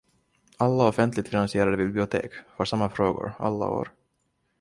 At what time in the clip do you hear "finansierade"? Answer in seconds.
1.27-1.77